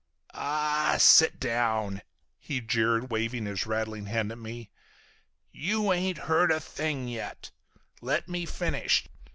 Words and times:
"Aw, 0.33 0.97
sit 0.97 1.39
down!" 1.39 2.01
he 2.39 2.59
jeered, 2.59 3.11
waving 3.11 3.45
his 3.45 3.67
rattling 3.67 4.07
hand 4.07 4.31
at 4.31 4.39
me. 4.39 4.71
"You 5.51 5.93
ain't 5.93 6.17
heard 6.25 6.49
a 6.51 6.59
thing 6.59 7.07
yet. 7.07 7.51
Let 8.01 8.27
me 8.27 8.47
finish. 8.47 9.05